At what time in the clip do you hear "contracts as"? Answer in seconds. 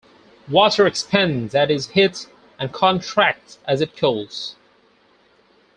2.73-3.81